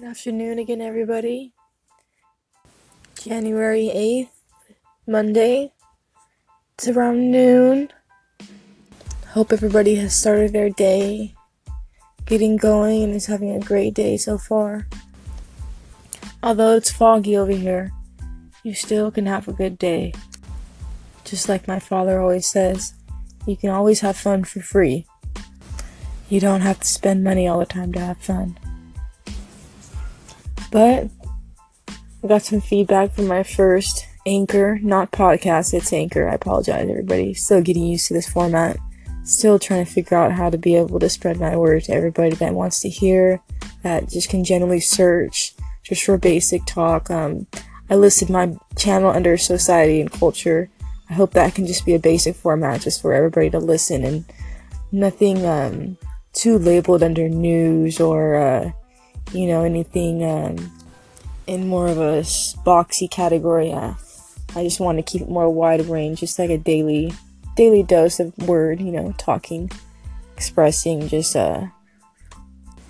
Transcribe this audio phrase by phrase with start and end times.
[0.00, 1.52] Good afternoon again, everybody.
[3.20, 4.30] January 8th,
[5.06, 5.74] Monday.
[6.72, 7.90] It's around noon.
[9.32, 11.34] Hope everybody has started their day
[12.24, 14.88] getting going and is having a great day so far.
[16.42, 17.92] Although it's foggy over here,
[18.62, 20.14] you still can have a good day.
[21.26, 22.94] Just like my father always says,
[23.44, 25.04] you can always have fun for free.
[26.30, 28.56] You don't have to spend money all the time to have fun.
[30.70, 31.08] But
[32.22, 36.28] I got some feedback from my first anchor, not podcast, it's anchor.
[36.28, 37.34] I apologize, everybody.
[37.34, 38.76] Still getting used to this format.
[39.24, 42.34] Still trying to figure out how to be able to spread my word to everybody
[42.36, 43.40] that wants to hear,
[43.82, 47.10] that just can generally search just for basic talk.
[47.10, 47.46] Um,
[47.88, 50.70] I listed my channel under society and culture.
[51.08, 54.24] I hope that can just be a basic format just for everybody to listen and
[54.92, 55.98] nothing um,
[56.32, 58.70] too labeled under news or uh,
[59.32, 60.72] you know, anything um,
[61.46, 62.20] in more of a
[62.64, 63.72] boxy category.
[63.72, 63.94] Uh,
[64.56, 67.12] I just want to keep it more wide range, just like a daily
[67.56, 69.70] daily dose of word, you know, talking,
[70.36, 71.66] expressing, just uh,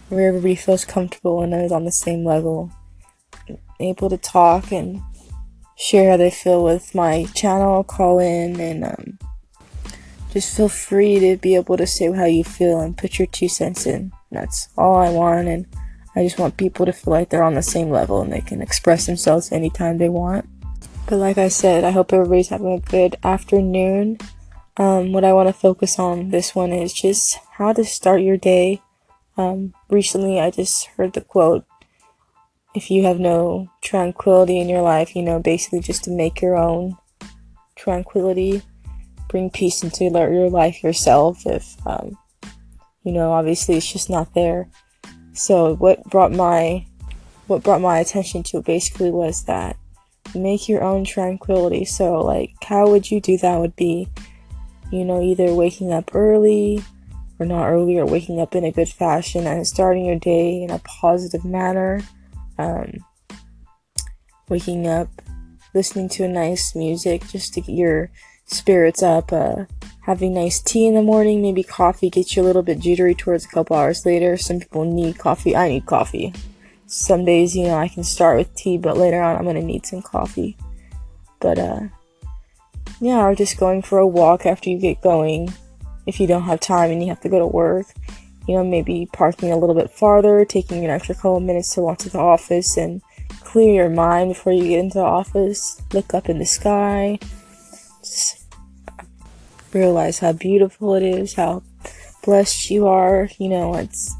[0.08, 2.70] where everybody feels comfortable and is on the same level,
[3.78, 5.02] able to talk and
[5.77, 9.19] share how they feel with my channel, call in, and um,
[10.32, 13.48] just feel free to be able to say how you feel and put your two
[13.48, 14.12] cents in.
[14.30, 15.66] That's all I want, and
[16.16, 18.61] I just want people to feel like they're on the same level and they can
[18.61, 20.48] express themselves anytime they want.
[21.06, 24.19] But like I said, I hope everybody's having a good afternoon.
[24.77, 28.36] Um, what I want to focus on this one is just how to start your
[28.36, 28.81] day.
[29.36, 31.64] Um, recently, I just heard the quote
[32.75, 36.56] if you have no tranquility in your life, you know, basically just to make your
[36.56, 36.97] own
[37.77, 38.62] tranquility,
[39.28, 41.47] bring peace into your life yourself.
[41.47, 42.16] If, um,
[43.03, 44.69] you know, obviously it's just not there.
[45.41, 46.84] So what brought my
[47.46, 49.78] what brought my attention to it basically was that
[50.34, 51.86] make your own tranquility.
[51.86, 54.06] So like how would you do that would be
[54.92, 56.84] you know either waking up early
[57.38, 60.70] or not early or waking up in a good fashion and starting your day in
[60.70, 62.03] a positive manner.
[62.59, 62.98] Um,
[64.50, 65.09] waking up,
[65.72, 68.10] listening to a nice music just to get your
[68.44, 69.64] spirits up, uh,
[70.10, 73.44] having nice tea in the morning, maybe coffee gets you a little bit jittery towards
[73.44, 74.37] a couple hours later.
[74.37, 75.54] Some people need coffee.
[75.54, 76.34] I need coffee.
[76.88, 79.87] Some days, you know, I can start with tea, but later on I'm gonna need
[79.87, 80.56] some coffee.
[81.38, 81.81] But uh
[83.00, 85.54] yeah, or just going for a walk after you get going.
[86.06, 87.87] If you don't have time and you have to go to work,
[88.49, 91.99] you know, maybe parking a little bit farther, taking an extra couple minutes to walk
[91.99, 93.00] to the office and
[93.44, 95.81] clear your mind before you get into the office.
[95.93, 97.20] Look up in the sky.
[98.00, 98.39] Just
[99.72, 101.62] realize how beautiful it is, how
[102.22, 103.28] blessed you are.
[103.38, 104.14] You know, it's,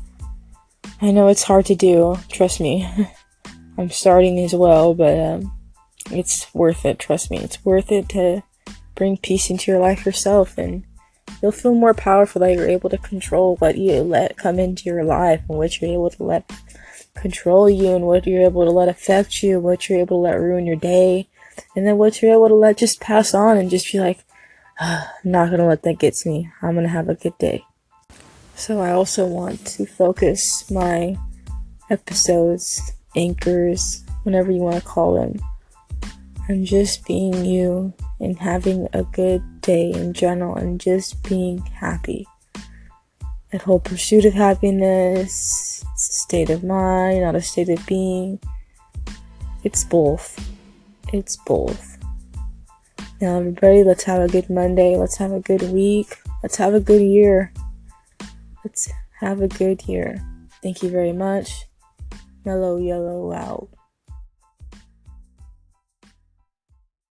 [1.01, 2.89] I know it's hard to do, trust me.
[3.79, 5.53] I'm starting as well, but um,
[6.11, 7.39] it's worth it, trust me.
[7.39, 8.43] It's worth it to
[8.95, 10.85] bring peace into your life yourself, and
[11.41, 15.05] you'll feel more powerful that you're able to control what you let come into your
[15.05, 16.51] life and what you're able to let
[17.15, 20.41] control you and what you're able to let affect you, what you're able to let
[20.41, 21.29] ruin your day,
[21.75, 24.25] and then what you're able to let just pass on and just be like,
[25.25, 26.51] not gonna let that get to me.
[26.63, 27.65] I'm gonna have a good day.
[28.55, 31.17] So I also want to focus my
[31.91, 35.39] episodes, anchors, whatever you want to call them,
[36.49, 42.27] on just being you and having a good day in general and just being happy.
[43.53, 48.39] That whole pursuit of happiness, it's a state of mind, not a state of being.
[49.63, 50.39] It's both.
[51.13, 52.00] It's both.
[53.23, 54.97] Um, now, everybody, let's have a good Monday.
[54.97, 56.17] Let's have a good week.
[56.43, 57.53] Let's have a good year.
[58.65, 60.25] Let's have a good year.
[60.63, 61.67] Thank you very much.
[62.47, 63.69] Mellow Yellow out.